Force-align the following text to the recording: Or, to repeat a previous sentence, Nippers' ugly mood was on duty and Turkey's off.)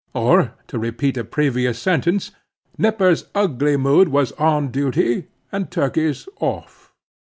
Or, 0.15 0.55
to 0.65 0.79
repeat 0.79 1.15
a 1.15 1.23
previous 1.23 1.77
sentence, 1.77 2.31
Nippers' 2.75 3.25
ugly 3.35 3.77
mood 3.77 4.07
was 4.07 4.31
on 4.31 4.69
duty 4.71 5.27
and 5.51 5.69
Turkey's 5.69 6.27
off.) 6.39 6.91